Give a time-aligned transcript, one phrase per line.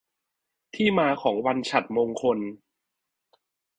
[0.75, 2.39] ที่มาของวันฉัตรมงคล